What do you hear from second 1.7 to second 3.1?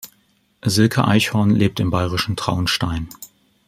im bayerischen Traunstein.